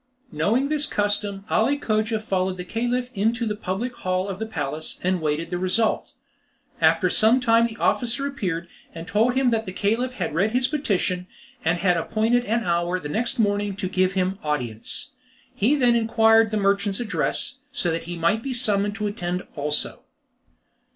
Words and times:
Knowing 0.31 0.69
this 0.69 0.87
custom, 0.87 1.45
Ali 1.47 1.77
Cogia 1.77 2.19
followed 2.19 2.57
the 2.57 2.65
Caliph 2.65 3.11
into 3.13 3.45
the 3.45 3.55
public 3.55 3.93
hall 3.97 4.27
of 4.27 4.39
the 4.39 4.47
palace, 4.47 4.99
and 5.03 5.21
waited 5.21 5.51
the 5.51 5.59
result. 5.59 6.13
After 6.81 7.07
some 7.07 7.39
time 7.39 7.67
the 7.67 7.75
officer 7.77 8.25
appeared, 8.25 8.67
and 8.95 9.07
told 9.07 9.35
him 9.35 9.51
that 9.51 9.67
the 9.67 9.71
Caliph 9.71 10.13
had 10.13 10.33
read 10.33 10.53
his 10.53 10.67
petition, 10.67 11.27
and 11.63 11.77
had 11.77 11.97
appointed 11.97 12.45
an 12.45 12.63
hour 12.63 12.99
the 12.99 13.09
next 13.09 13.37
morning 13.37 13.75
to 13.75 13.87
give 13.87 14.13
him 14.13 14.39
audience. 14.41 15.11
He 15.53 15.75
then 15.75 15.95
inquired 15.95 16.49
the 16.49 16.57
merchant's 16.57 16.99
address, 16.99 17.59
so 17.71 17.91
that 17.91 18.05
he 18.05 18.17
might 18.17 18.41
be 18.41 18.53
summoned 18.55 18.95
to 18.95 19.05
attend 19.05 19.43
also. 19.55 20.01